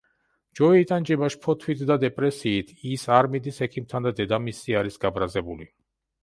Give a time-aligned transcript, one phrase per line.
[0.59, 5.71] ჯოი იტანჯება შფოთვით და დეპრესიით, ის არ მიდის ექიმთან და დედამისზე არის გაბრაზებული.